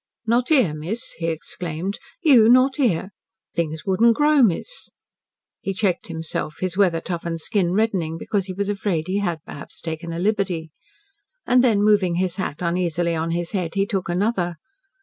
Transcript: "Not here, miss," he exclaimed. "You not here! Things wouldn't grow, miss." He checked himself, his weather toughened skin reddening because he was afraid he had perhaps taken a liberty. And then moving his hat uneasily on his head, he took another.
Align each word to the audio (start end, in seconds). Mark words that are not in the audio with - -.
"Not 0.25 0.49
here, 0.49 0.73
miss," 0.73 1.11
he 1.19 1.27
exclaimed. 1.27 1.99
"You 2.23 2.49
not 2.49 2.77
here! 2.77 3.11
Things 3.53 3.85
wouldn't 3.85 4.15
grow, 4.15 4.41
miss." 4.41 4.89
He 5.61 5.75
checked 5.75 6.07
himself, 6.07 6.55
his 6.59 6.75
weather 6.75 6.99
toughened 6.99 7.39
skin 7.39 7.73
reddening 7.73 8.17
because 8.17 8.47
he 8.47 8.53
was 8.53 8.67
afraid 8.67 9.05
he 9.07 9.19
had 9.19 9.45
perhaps 9.45 9.79
taken 9.79 10.11
a 10.11 10.17
liberty. 10.17 10.71
And 11.45 11.63
then 11.63 11.83
moving 11.83 12.15
his 12.15 12.37
hat 12.37 12.63
uneasily 12.63 13.13
on 13.13 13.29
his 13.29 13.51
head, 13.51 13.75
he 13.75 13.85
took 13.85 14.09
another. 14.09 14.55